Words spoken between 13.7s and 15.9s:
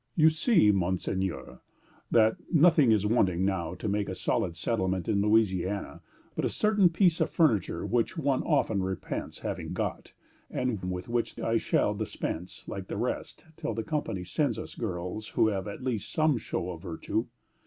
the Company sends us girls who have at